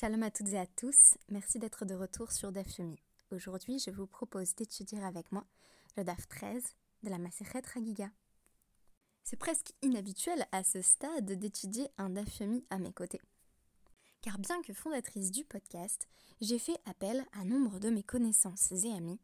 [0.00, 2.80] Shalom à toutes et à tous, merci d'être de retour sur DAF
[3.32, 5.44] Aujourd'hui, je vous propose d'étudier avec moi
[5.98, 6.64] le DAF 13
[7.02, 8.08] de la Maseret Ragiga.
[9.24, 12.40] C'est presque inhabituel à ce stade d'étudier un DAF
[12.70, 13.20] à mes côtés.
[14.22, 16.08] Car bien que fondatrice du podcast,
[16.40, 19.20] j'ai fait appel à nombre de mes connaissances et amis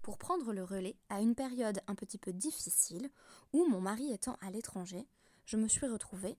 [0.00, 3.10] pour prendre le relais à une période un petit peu difficile
[3.52, 5.06] où mon mari étant à l'étranger,
[5.44, 6.38] je me suis retrouvée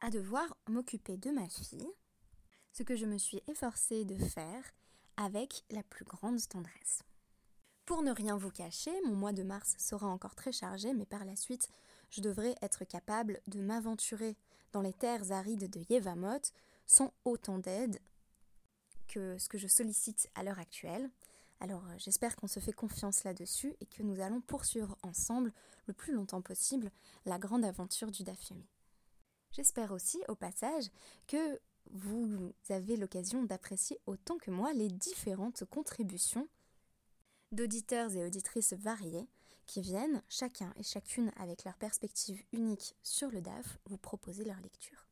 [0.00, 1.86] à devoir m'occuper de ma fille,
[2.72, 4.64] ce que je me suis efforcée de faire
[5.16, 7.02] avec la plus grande tendresse.
[7.84, 11.24] Pour ne rien vous cacher, mon mois de mars sera encore très chargé, mais par
[11.24, 11.68] la suite,
[12.10, 14.36] je devrais être capable de m'aventurer
[14.72, 16.40] dans les terres arides de Yevamot
[16.86, 17.98] sans autant d'aide
[19.08, 21.10] que ce que je sollicite à l'heure actuelle.
[21.60, 25.52] Alors euh, j'espère qu'on se fait confiance là-dessus et que nous allons poursuivre ensemble
[25.86, 26.90] le plus longtemps possible
[27.26, 28.66] la grande aventure du Dafyomi.
[29.52, 30.90] J'espère aussi, au passage,
[31.26, 31.60] que
[31.90, 36.48] vous avez l'occasion d'apprécier autant que moi les différentes contributions
[37.50, 39.28] d'auditeurs et auditrices variés
[39.66, 44.60] qui viennent, chacun et chacune avec leur perspective unique sur le DAF, vous proposer leur
[44.60, 45.06] lecture.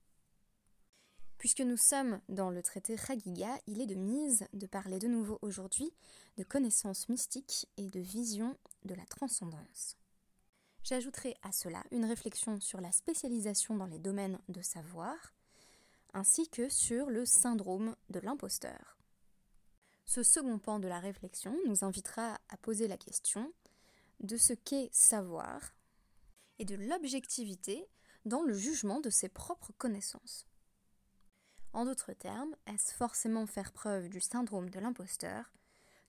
[1.39, 5.39] Puisque nous sommes dans le traité Chagiga, il est de mise de parler de nouveau
[5.41, 5.91] aujourd'hui
[6.37, 9.97] de connaissances mystiques et de vision de la transcendance.
[10.83, 15.17] J'ajouterai à cela une réflexion sur la spécialisation dans les domaines de savoir,
[16.15, 18.99] ainsi que sur le syndrome de l'imposteur.
[20.05, 23.53] Ce second pan de la réflexion nous invitera à poser la question
[24.21, 25.75] de ce qu'est savoir
[26.59, 27.89] et de l'objectivité
[28.25, 30.47] dans le jugement de ses propres connaissances.
[31.73, 35.53] En d'autres termes, est-ce forcément faire preuve du syndrome de l'imposteur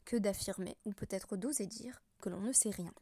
[0.04, 2.94] que d'affirmer, ou peut-être d'oser dire, que l'on ne sait rien?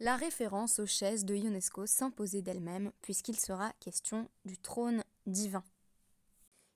[0.00, 5.64] La référence aux chaises de UNESCO s'imposait d'elle-même puisqu'il sera question du trône divin.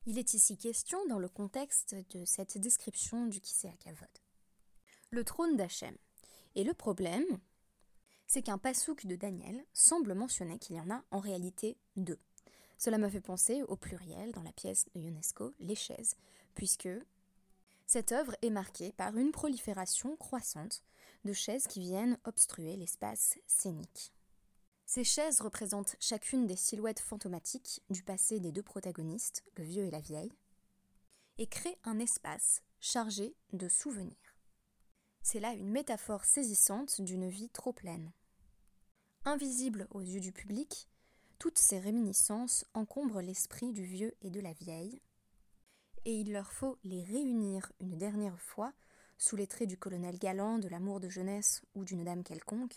[0.05, 4.09] Il est ici question dans le contexte de cette description du Kisea Kavod.
[5.11, 5.97] Le trône d'Hachem.
[6.57, 7.39] Et le problème,
[8.27, 12.19] c'est qu'un pasouk de Daniel semble mentionner qu'il y en a en réalité deux.
[12.79, 16.17] Cela me fait penser au pluriel dans la pièce de UNESCO, les chaises,
[16.57, 16.89] puisque
[17.87, 20.83] cette œuvre est marquée par une prolifération croissante
[21.25, 24.13] de chaises qui viennent obstruer l'espace scénique.
[24.87, 29.91] Ces chaises représentent chacune des silhouettes fantomatiques du passé des deux protagonistes, le vieux et
[29.91, 30.33] la vieille,
[31.39, 34.37] et créent un espace chargé de souvenirs.
[35.23, 38.13] C'est là une métaphore saisissante d'une vie trop pleine.
[39.25, 40.89] Invisibles aux yeux du public,
[41.39, 45.01] toutes ces réminiscences encombrent l'esprit du vieux et de la vieille,
[46.05, 48.73] et il leur faut les réunir une dernière fois
[49.19, 52.75] sous les traits du colonel galant, de l'amour de jeunesse ou d'une dame quelconque,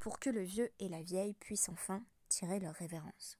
[0.00, 3.38] pour que le vieux et la vieille puissent enfin tirer leur révérence.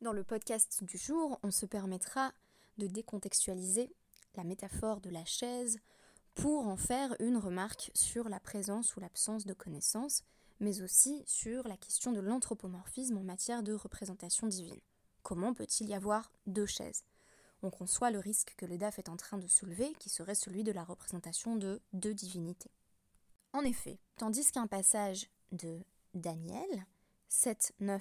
[0.00, 2.32] Dans le podcast du jour, on se permettra
[2.78, 3.94] de décontextualiser
[4.34, 5.78] la métaphore de la chaise
[6.34, 10.22] pour en faire une remarque sur la présence ou l'absence de connaissances,
[10.60, 14.80] mais aussi sur la question de l'anthropomorphisme en matière de représentation divine.
[15.22, 17.04] Comment peut-il y avoir deux chaises?
[17.62, 20.62] On conçoit le risque que le DAF est en train de soulever, qui serait celui
[20.62, 22.70] de la représentation de deux divinités.
[23.52, 25.80] En effet, tandis qu'un passage de
[26.14, 26.86] Daniel
[27.30, 28.00] 7-9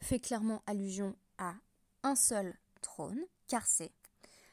[0.00, 1.54] fait clairement allusion à
[2.02, 3.92] un seul trône, car c'est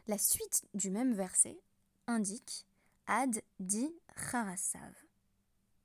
[0.08, 1.60] la suite du même verset
[2.08, 2.66] indique
[3.08, 3.94] Ad di
[4.32, 4.94] Charasav.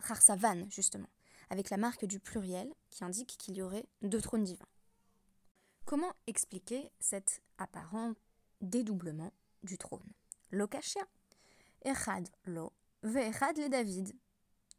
[0.07, 1.09] Charsavan, justement,
[1.51, 4.69] avec la marque du pluriel qui indique qu'il y aurait deux trônes divins.
[5.85, 8.17] Comment expliquer cette apparente
[8.61, 10.13] dédoublement du trône?
[10.51, 11.03] Lokashia.
[11.85, 12.73] Echad lo,
[13.03, 14.13] ve'echad le David.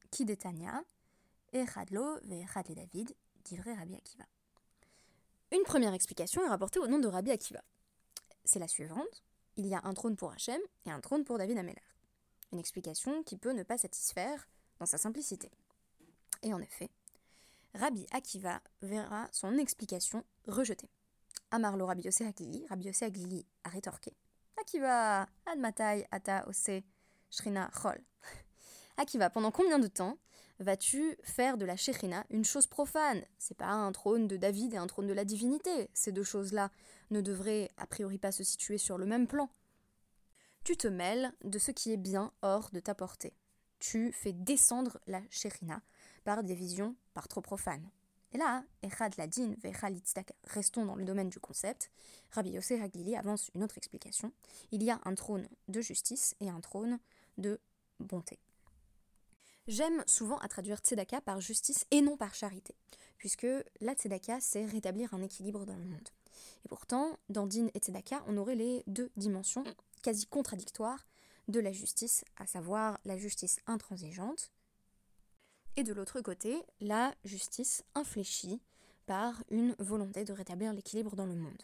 [0.09, 0.83] Qui détania.
[1.53, 3.13] Echad lo, ve'echad le David,
[3.51, 4.23] vrai Rabbi Akiva.
[5.51, 7.61] Une première explication est rapportée au nom de Rabbi Akiva.
[8.45, 9.23] C'est la suivante.
[9.57, 11.81] Il y a un trône pour Hachem et un trône pour David Ameller.
[12.53, 14.47] Une explication qui peut ne pas satisfaire
[14.79, 15.51] dans sa simplicité.
[16.41, 16.89] Et en effet,
[17.73, 20.89] Rabbi Akiva verra son explication rejetée.
[21.51, 24.13] Amarlo Rabbi Yosef Aglili, Rabbi Yosef Aglili a rétorqué.
[24.57, 26.81] Akiva, admatai ata ose
[27.29, 28.01] shrina chol.
[28.97, 30.17] Akiva, pendant combien de temps
[30.61, 33.23] vas-tu faire de la shrina une chose profane?
[33.37, 35.89] C'est pas un trône de David et un trône de la divinité.
[35.93, 36.71] Ces deux choses-là
[37.09, 39.49] ne devraient a priori pas se situer sur le même plan.
[40.63, 43.33] Tu te mêles de ce qui est bien hors de ta portée.
[43.79, 45.81] Tu fais descendre la shrina
[46.23, 47.89] par des visions par trop profanes.
[48.33, 49.55] Et là, Echad Ladin
[50.45, 51.91] restons dans le domaine du concept.
[52.29, 52.79] Rabbi Yosef
[53.17, 54.31] avance une autre explication.
[54.71, 56.99] Il y a un trône de justice et un trône
[57.37, 57.59] de
[57.99, 58.39] bonté.
[59.67, 62.75] J'aime souvent à traduire tzedaka par justice et non par charité,
[63.17, 63.47] puisque
[63.79, 66.09] la tzedaka, c'est rétablir un équilibre dans le monde.
[66.65, 69.63] Et pourtant, dans Din et Tzedaka, on aurait les deux dimensions
[70.01, 71.05] quasi contradictoires
[71.47, 74.51] de la justice, à savoir la justice intransigeante,
[75.75, 78.61] et de l'autre côté, la justice infléchie
[79.05, 81.63] par une volonté de rétablir l'équilibre dans le monde.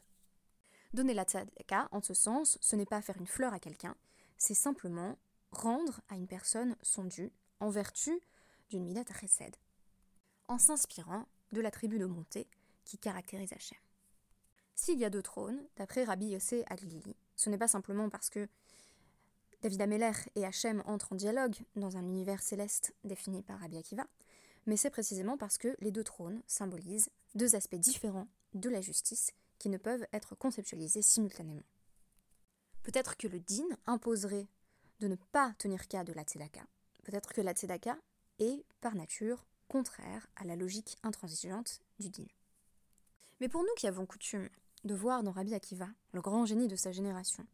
[0.93, 3.95] Donner la tzedaka, en ce sens, ce n'est pas faire une fleur à quelqu'un,
[4.37, 5.17] c'est simplement
[5.51, 8.19] rendre à une personne son dû en vertu
[8.69, 9.55] d'une midat chesed,
[10.47, 12.47] en s'inspirant de la tribu de montée
[12.85, 13.77] qui caractérise Hachem.
[14.75, 18.47] S'il y a deux trônes, d'après Rabbi Yossé Aglili, ce n'est pas simplement parce que
[19.61, 24.05] David Ameller et Hachem entrent en dialogue dans un univers céleste défini par Rabbi Akiva,
[24.67, 29.33] mais c'est précisément parce que les deux trônes symbolisent deux aspects différents de la justice
[29.57, 31.63] qui ne peuvent être conceptualisés simultanément.
[32.83, 34.47] Peut-être que le din imposerait
[34.99, 36.61] de ne pas tenir cas de la tzedaka.
[37.07, 37.97] Peut-être que la tzedaka
[38.39, 42.25] est, par nature, contraire à la logique intransigeante du din.
[43.39, 44.49] Mais pour nous qui avons coutume
[44.83, 47.47] de voir dans Rabbi Akiva le grand génie de sa génération,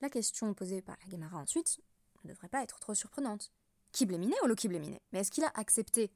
[0.00, 1.80] la question posée par la Gemara ensuite
[2.22, 3.50] ne devrait pas être trop surprenante.
[3.90, 6.12] Qui ou le qui Mais est-ce qu'il a accepté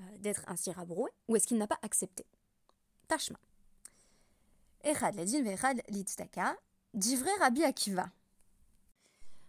[0.00, 2.26] euh, d'être ainsi rabroué ou est-ce qu'il n'a pas accepté?
[3.06, 3.38] Tashma.
[4.82, 6.56] Echad ledin ve'echad l'itzdaka,
[6.94, 8.10] divrei Rabbi Akiva.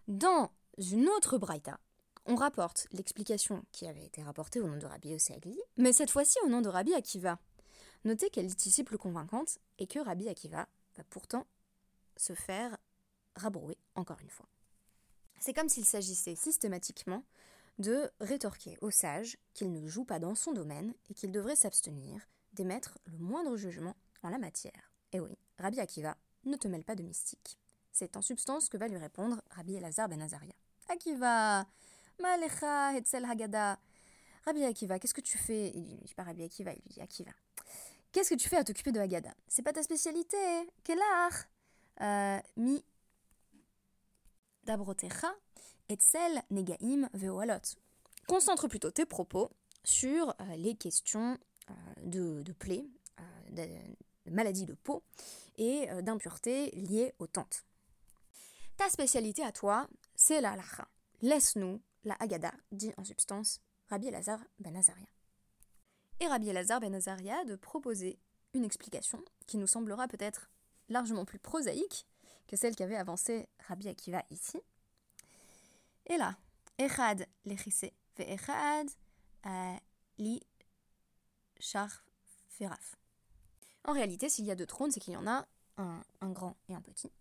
[0.07, 1.79] Dans une autre braïta,
[2.27, 6.38] on rapporte l'explication qui avait été rapportée au nom de Rabbi Agli, mais cette fois-ci
[6.45, 7.39] au nom de Rabbi Akiva.
[8.03, 11.47] Notez qu'elle est ici plus convaincante et que Rabbi Akiva va pourtant
[12.18, 12.77] se faire
[13.35, 14.47] rabrouer encore une fois.
[15.39, 17.24] C'est comme s'il s'agissait systématiquement
[17.79, 22.27] de rétorquer au sage qu'il ne joue pas dans son domaine et qu'il devrait s'abstenir
[22.53, 24.91] d'émettre le moindre jugement en la matière.
[25.13, 27.57] Et oui, Rabbi Akiva ne te mêle pas de mystique.
[27.91, 30.53] C'est en substance que va lui répondre Rabbi Elazar ben Azaria.
[30.89, 31.65] Akiva,
[32.19, 33.79] Malecha Hetzel Hagada.
[34.45, 35.71] Rabbi Akiva, qu'est-ce que tu fais?
[35.75, 37.31] Il lui dit pas Rabbi Akiva, il lui dit Akiva.
[38.11, 39.33] Qu'est-ce que tu fais à t'occuper de Hagada?
[39.47, 40.37] C'est pas ta spécialité,
[40.83, 41.45] quel art?
[42.01, 42.83] Euh, Mi
[44.63, 45.33] dabrotecha
[45.89, 47.61] etzel negaim veoalot.
[48.27, 49.49] Concentre plutôt tes propos
[49.83, 51.37] sur euh, les questions
[51.69, 51.73] euh,
[52.43, 52.85] de, plaies,
[53.51, 53.67] de,
[54.25, 55.03] maladies de peau
[55.57, 57.65] et d'impuretés liées aux tentes.
[58.77, 60.87] Ta spécialité à toi, c'est la halacha.
[61.21, 65.07] Laisse-nous la Haggadah, dit en substance Rabbi Elazar ben Azaria.
[66.19, 68.19] Et Rabbi Elazar ben Azaria de proposer
[68.53, 70.49] une explication qui nous semblera peut-être
[70.89, 72.07] largement plus prosaïque
[72.47, 74.59] que celle qu'avait avancée Rabbi Akiva ici.
[76.05, 76.38] Et là,
[76.77, 78.89] Echad lechise, ve Echad
[80.17, 80.41] li
[82.49, 82.95] feraf.
[83.83, 85.47] En réalité, s'il y a deux trônes, c'est qu'il y en a
[85.77, 87.11] un, un, grand et un petit.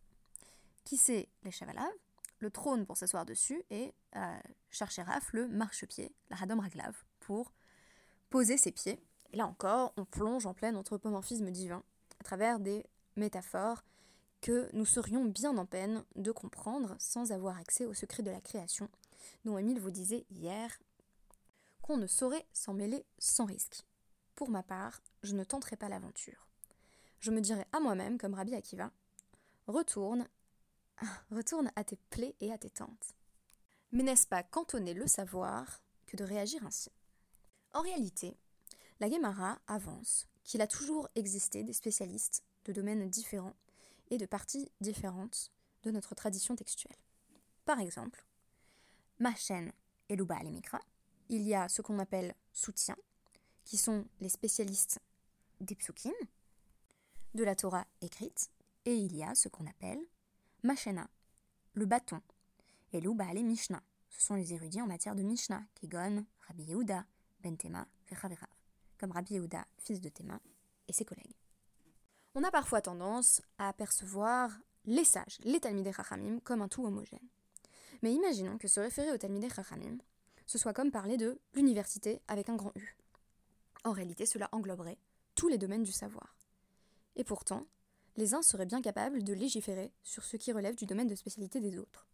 [0.84, 1.90] Qui c'est les chavalav
[2.38, 4.38] Le trône pour s'asseoir dessus et euh,
[4.71, 7.53] Charcheraf, le marchepied, la Hadom Raglav, pour
[8.31, 9.03] poser ses pieds.
[9.33, 11.83] Et là encore, on plonge en plein anthropomorphisme divin
[12.21, 12.85] à travers des
[13.17, 13.83] métaphores
[14.41, 18.41] que nous serions bien en peine de comprendre sans avoir accès au secret de la
[18.41, 18.88] création,
[19.44, 20.79] dont Émile vous disait hier
[21.83, 23.85] qu'on ne saurait s'en mêler sans risque.
[24.35, 26.47] Pour ma part, je ne tenterai pas l'aventure.
[27.21, 28.91] Je me dirais à moi-même, comme Rabbi Akiva,
[29.67, 30.29] retourne,
[31.31, 33.14] retourne à tes plaies et à tes tentes.
[33.93, 36.90] Mais n'est-ce pas cantonner le savoir que de réagir ainsi?
[37.72, 38.37] En réalité,
[39.00, 43.56] la Guémara avance qu'il a toujours existé des spécialistes de domaines différents
[44.10, 45.50] et de parties différentes
[45.82, 46.97] de notre tradition textuelle.
[47.64, 48.25] Par exemple,
[49.18, 49.73] Machen
[50.09, 50.80] et Luba Mikra,
[51.28, 52.97] il y a ce qu'on appelle soutien,
[53.64, 55.00] qui sont les spécialistes
[55.61, 56.12] des psukim,
[57.35, 58.50] de la Torah écrite,
[58.85, 60.00] et il y a ce qu'on appelle
[60.66, 61.08] Machena,
[61.75, 62.20] le bâton,
[62.92, 67.06] et Luba Mishnah, ce sont les érudits en matière de Mishnah, Kegon, Rabbi Yehuda,
[67.40, 67.87] Ben Tema,
[68.99, 70.40] comme Rabbi Yehuda, fils de Tema,
[70.88, 71.37] et ses collègues
[72.37, 74.50] on a parfois tendance à percevoir
[74.85, 77.26] les sages, les Talmidei Chachamim, comme un tout homogène.
[78.02, 79.96] Mais imaginons que se référer aux Talmidei Chachamim,
[80.44, 82.94] ce soit comme parler de l'université avec un grand U.
[83.85, 84.99] En réalité, cela engloberait
[85.35, 86.37] tous les domaines du savoir.
[87.16, 87.64] Et pourtant,
[88.16, 91.61] les uns seraient bien capables de légiférer sur ce qui relève du domaine de spécialité
[91.61, 92.06] des autres.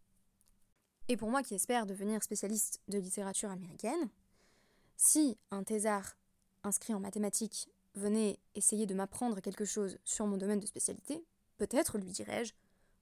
[1.07, 4.09] Et pour moi qui espère devenir spécialiste de littérature américaine,
[4.95, 6.15] si un thésard
[6.63, 11.23] inscrit en mathématiques venait essayer de m'apprendre quelque chose sur mon domaine de spécialité,
[11.57, 12.53] peut-être lui dirais-je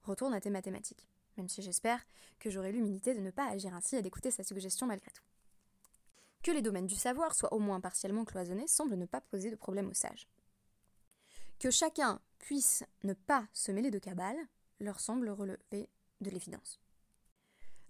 [0.02, 1.06] retourne à tes mathématiques,
[1.36, 2.04] même si j'espère
[2.40, 5.22] que j'aurai l'humilité de ne pas agir ainsi et d'écouter sa suggestion malgré tout.
[6.42, 9.56] Que les domaines du savoir soient au moins partiellement cloisonnés semble ne pas poser de
[9.56, 10.26] problème aux sages.
[11.62, 14.36] Que chacun puisse ne pas se mêler de cabale
[14.80, 15.88] leur semble relever
[16.20, 16.80] de l'évidence.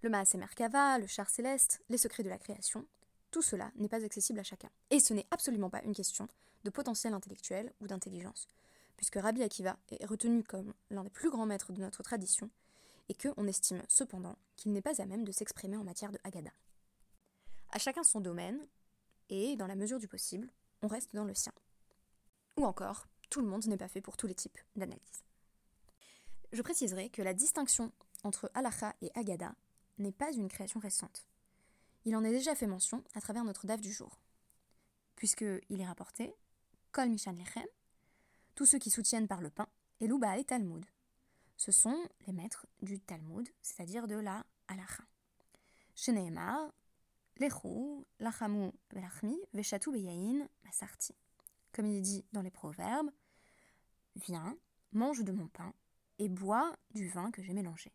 [0.02, 2.87] Le Maasé Merkava, le char céleste, les secrets de la création,
[3.31, 4.69] tout cela n'est pas accessible à chacun.
[4.91, 6.29] Et ce n'est absolument pas une question
[6.64, 8.47] de potentiel intellectuel ou d'intelligence.
[8.99, 12.50] puisque Rabbi Akiva est retenu comme l'un des plus grands maîtres de notre tradition,
[13.09, 16.52] et qu'on estime cependant qu'il n'est pas à même de s'exprimer en matière de Haggadah.
[17.71, 18.61] À chacun son domaine,
[19.31, 20.52] et dans la mesure du possible,
[20.83, 21.55] on reste dans le sien.
[22.59, 25.25] Ou encore, tout le monde n'est pas fait pour tous les types d'analyse.
[26.53, 27.91] Je préciserai que la distinction
[28.25, 29.55] entre halacha et Haggadah
[29.97, 31.27] n'est pas une création récente.
[32.05, 34.21] Il en est déjà fait mention à travers notre DAF du jour,
[35.17, 36.35] puisqu'il est rapporté
[36.91, 37.65] Kol Mishan Lechem,
[38.55, 39.67] tous ceux qui soutiennent par le pain,
[40.01, 40.85] et Louba et Talmud.
[41.57, 45.05] Ce sont les maîtres du Talmud, c'est-à-dire de la halacha.
[45.95, 46.71] Sheneemar,
[47.39, 51.15] Lechu, Lachamu, Velachmi, Veshatu Beyain, Masarti.
[51.73, 53.11] Comme il est dit dans les proverbes,
[54.16, 54.57] Viens,
[54.92, 55.73] mange de mon pain
[56.19, 57.92] et bois du vin que j'ai mélangé.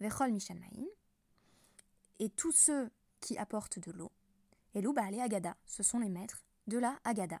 [0.00, 0.36] Vechol.
[2.18, 4.12] Et tous ceux qui apportent de l'eau.
[4.74, 7.40] Et Louba Agada, ce sont les maîtres de la Agada.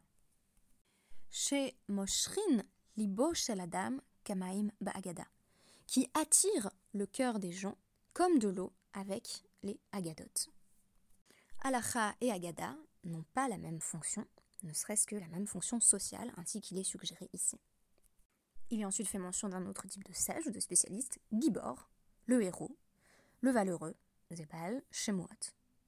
[1.30, 2.64] Chez Moshrin,
[2.96, 5.26] Libo Sheladam, Kamaim Ba'agada,
[5.86, 7.76] qui attire le cœur des gens
[8.12, 10.24] comme de l'eau avec les Agadot.
[11.60, 14.26] Alacha et Agada n'ont pas la même fonction,
[14.62, 17.58] ne serait-ce que la même fonction sociale, ainsi qu'il est suggéré ici.
[18.70, 21.90] Il est ensuite fait mention d'un autre type de sage ou de spécialiste, Gibor,
[22.26, 22.76] le héros,
[23.40, 23.96] le valeureux,
[24.30, 25.26] Zebal, Shemuot.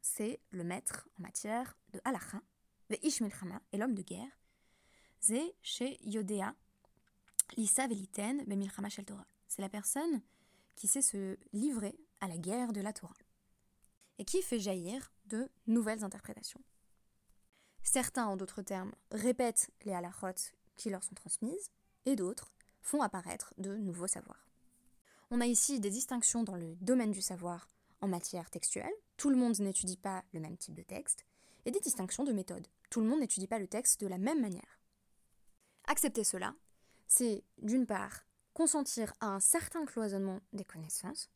[0.01, 2.43] C'est le maître en matière de halacha,
[2.91, 4.41] ve Ishmilchama, et l'homme de guerre,
[5.23, 6.57] Ze chez Yodea,
[7.57, 9.27] Lisa Veliten, Bemilchama Shel Torah.
[9.47, 10.21] C'est la personne
[10.75, 13.15] qui sait se livrer à la guerre de la Torah
[14.19, 16.63] et qui fait jaillir de nouvelles interprétations.
[17.85, 21.71] Certains, en d'autres termes, répètent les halachot qui leur sont transmises,
[22.05, 24.49] et d'autres font apparaître de nouveaux savoirs.
[25.31, 27.69] On a ici des distinctions dans le domaine du savoir
[28.01, 31.25] en matière textuelle, tout le monde n'étudie pas le même type de texte,
[31.65, 34.41] et des distinctions de méthode, tout le monde n'étudie pas le texte de la même
[34.41, 34.81] manière.
[35.87, 36.55] Accepter cela,
[37.07, 38.25] c'est d'une part
[38.55, 41.31] consentir à un certain cloisonnement des connaissances,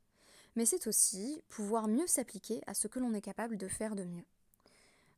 [0.56, 4.04] mais c'est aussi pouvoir mieux s'appliquer à ce que l'on est capable de faire de
[4.04, 4.24] mieux.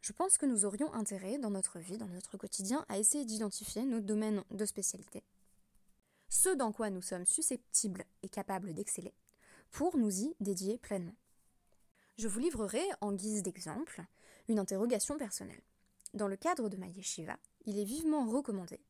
[0.00, 3.84] Je pense que nous aurions intérêt dans notre vie, dans notre quotidien, à essayer d'identifier
[3.84, 5.22] nos domaines de spécialité,
[6.28, 9.14] ce dans quoi nous sommes susceptibles et capables d'exceller,
[9.70, 11.16] pour nous y dédier pleinement.
[12.16, 14.02] Je vous livrerai, en guise d'exemple,
[14.48, 15.62] une interrogation personnelle.
[16.14, 18.80] Dans le cadre de ma yeshiva, il est vivement recommandé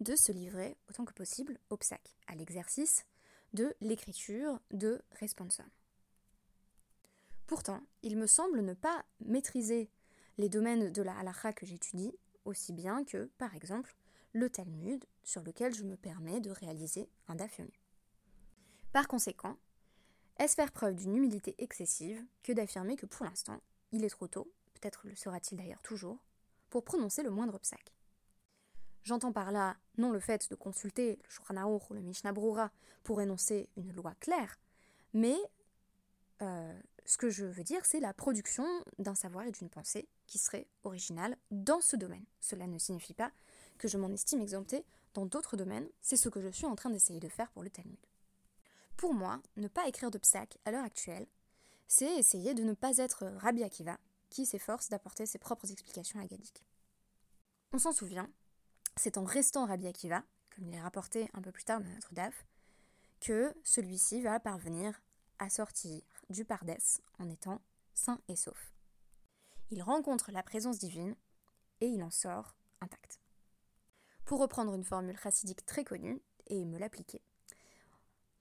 [0.00, 3.04] de se livrer autant que possible au psaque, à l'exercice
[3.52, 5.66] de l'écriture de responsum.
[7.46, 9.90] Pourtant, il me semble ne pas maîtriser
[10.36, 12.12] les domaines de la halakha que j'étudie
[12.44, 13.96] aussi bien que, par exemple,
[14.32, 17.72] le Talmud, sur lequel je me permets de réaliser un dafyomi.
[18.92, 19.56] Par conséquent,
[20.38, 23.60] est-ce faire preuve d'une humilité excessive que d'affirmer que pour l'instant,
[23.92, 26.18] il est trop tôt, peut-être le sera-t-il d'ailleurs toujours,
[26.70, 27.92] pour prononcer le moindre psaque
[29.02, 32.70] J'entends par là non le fait de consulter le Shulchan ou le Mishnah Brura
[33.02, 34.58] pour énoncer une loi claire,
[35.14, 35.36] mais
[36.42, 38.66] euh, ce que je veux dire, c'est la production
[38.98, 42.24] d'un savoir et d'une pensée qui serait originale dans ce domaine.
[42.40, 43.32] Cela ne signifie pas
[43.78, 46.90] que je m'en estime exempté dans d'autres domaines, c'est ce que je suis en train
[46.90, 47.98] d'essayer de faire pour le Talmud.
[48.96, 50.20] Pour moi, ne pas écrire de
[50.64, 51.26] à l'heure actuelle,
[51.86, 56.64] c'est essayer de ne pas être Rabbi Akiva, qui s'efforce d'apporter ses propres explications agadiques.
[57.72, 58.28] On s'en souvient,
[58.96, 60.22] c'est en restant Rabbi Akiva,
[60.54, 62.46] comme il est rapporté un peu plus tard dans notre DAF,
[63.20, 65.00] que celui-ci va parvenir
[65.38, 67.60] à sortir du Pardès en étant
[67.94, 68.72] sain et sauf.
[69.70, 71.14] Il rencontre la présence divine
[71.80, 73.20] et il en sort intact.
[74.28, 77.22] Pour reprendre une formule chassidique très connue et me l'appliquer,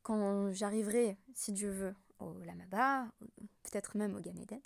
[0.03, 3.07] quand j'arriverai, si Dieu veut, au Lamaba,
[3.63, 4.59] peut-être même au Ganéden,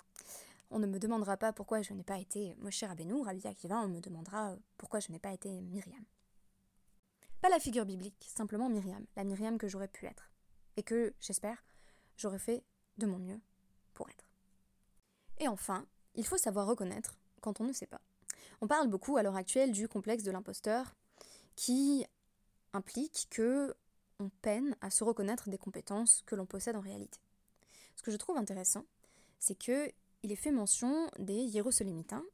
[0.72, 3.86] on ne me demandera pas pourquoi je n'ai pas été Moshe Rabbeinu, Rabbi Akiva, on
[3.86, 6.04] me demandera pourquoi je n'ai pas été Myriam.
[7.40, 10.28] Pas la figure biblique, simplement Myriam, la Myriam que j'aurais pu être,
[10.76, 11.64] et que, j'espère,
[12.16, 12.64] j'aurais fait
[12.98, 13.40] de mon mieux
[13.94, 14.28] pour être.
[15.38, 15.86] Et enfin,
[16.16, 18.00] il faut savoir reconnaître quand on ne sait pas.
[18.60, 20.96] On parle beaucoup à l'heure actuelle du complexe de l'imposteur
[21.56, 22.04] qui
[22.72, 23.74] implique que
[24.18, 27.18] on peine à se reconnaître des compétences que l'on possède en réalité.
[27.96, 28.84] Ce que je trouve intéressant,
[29.38, 29.90] c'est que
[30.22, 32.24] il est fait mention des Hiérosolymitains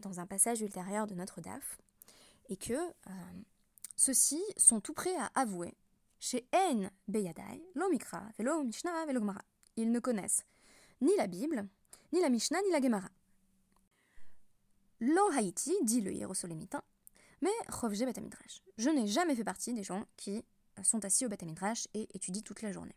[0.00, 1.78] dans un passage ultérieur de notre DAF,
[2.48, 3.12] et que euh,
[3.96, 5.74] ceux-ci sont tout prêts à avouer
[6.20, 9.42] chez En Beyadai, lo Mikra, velo Mishnah, velo Gemara.
[9.76, 10.44] Ils ne connaissent
[11.00, 11.66] ni la Bible,
[12.12, 13.10] ni la Mishnah, ni la Gemara.
[15.00, 16.82] Lo Haïti, dit le Hiérosolymitain,
[17.42, 18.62] mais Chovje Betamidrash.
[18.78, 20.44] Je n'ai jamais fait partie des gens qui
[20.82, 22.96] sont assis au Betamidrash et étudient toute la journée.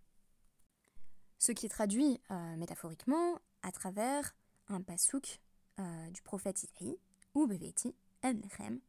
[1.37, 4.33] Ce qui est traduit euh, métaphoriquement à travers
[4.69, 5.39] un pasouk
[5.79, 6.97] euh, du prophète Isaïe,
[7.33, 8.79] ou Beveti, En Lechem,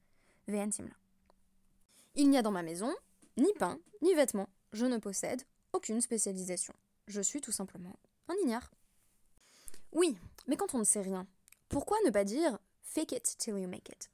[0.46, 0.70] Ve'en
[2.14, 2.94] Il n'y a dans ma maison
[3.36, 4.48] ni pain, ni vêtements.
[4.72, 6.74] Je ne possède aucune spécialisation.
[7.08, 7.98] Je suis tout simplement
[8.28, 8.70] un ignare.
[9.92, 11.26] Oui, mais quand on ne sait rien,
[11.68, 14.10] pourquoi ne pas dire fake it till you make it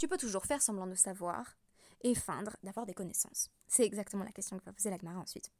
[0.00, 1.58] Tu peux toujours faire semblant de savoir
[2.00, 3.50] et feindre d'avoir des connaissances.
[3.68, 5.52] C'est exactement la question que va poser la Gemara ensuite.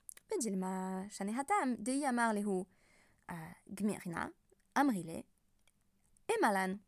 [6.40, 6.78] Malan.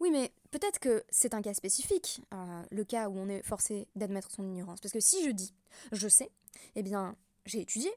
[0.00, 3.88] Oui, mais peut-être que c'est un cas spécifique, euh, le cas où on est forcé
[3.96, 4.82] d'admettre son ignorance.
[4.82, 5.54] Parce que si je dis
[5.92, 6.30] je sais,
[6.74, 7.90] eh bien, j'ai étudié,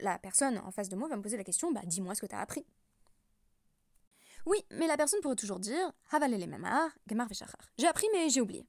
[0.00, 2.26] la personne en face de moi va me poser la question bah dis-moi ce que
[2.26, 2.66] tu as appris.
[4.46, 7.28] Oui, mais la personne pourrait toujours dire Havalele mamar, gemar
[7.78, 8.66] J'ai appris, mais j'ai oublié.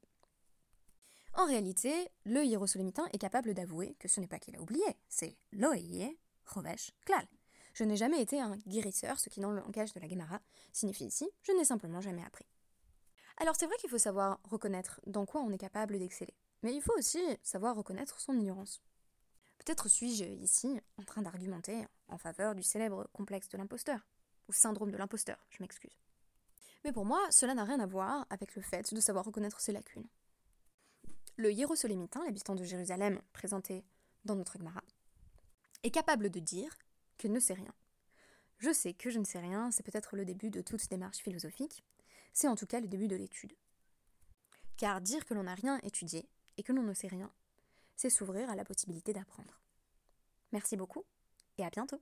[1.33, 5.37] En réalité, le hiérosolimitain est capable d'avouer que ce n'est pas qu'il a oublié, c'est
[5.53, 7.25] loeye, rovesh, klal.
[7.73, 10.41] Je n'ai jamais été un guérisseur, ce qui dans le langage de la Gemara
[10.73, 12.45] signifie ici je n'ai simplement jamais appris.
[13.37, 16.81] Alors c'est vrai qu'il faut savoir reconnaître dans quoi on est capable d'exceller, mais il
[16.81, 18.81] faut aussi savoir reconnaître son ignorance.
[19.57, 24.05] Peut-être suis-je ici en train d'argumenter en faveur du célèbre complexe de l'imposteur,
[24.51, 25.97] syndrome de l'imposteur, je m'excuse.
[26.83, 29.71] Mais pour moi, cela n'a rien à voir avec le fait de savoir reconnaître ses
[29.71, 30.07] lacunes.
[31.37, 33.83] Le hiérosolémitain, l'habitant de Jérusalem présenté
[34.25, 34.83] dans notre Gemara,
[35.83, 36.77] est capable de dire
[37.17, 37.73] qu'il ne sait rien.
[38.57, 41.83] Je sais que je ne sais rien, c'est peut-être le début de toute démarche philosophique,
[42.33, 43.53] c'est en tout cas le début de l'étude.
[44.77, 46.27] Car dire que l'on n'a rien étudié
[46.57, 47.31] et que l'on ne sait rien,
[47.95, 49.59] c'est s'ouvrir à la possibilité d'apprendre.
[50.51, 51.05] Merci beaucoup
[51.57, 52.01] et à bientôt